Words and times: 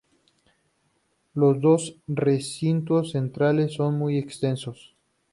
Los 1.35 1.61
dos 1.61 1.95
recintos 2.07 3.11
centrales 3.11 3.75
son 3.75 3.99
muy 3.99 4.17
extensos. 4.17 4.95